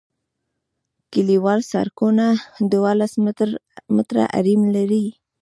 کلیوال 1.11 1.59
سرکونه 1.71 2.25
دولس 2.71 3.13
متره 3.95 4.23
حریم 4.33 4.61
لري 4.75 5.05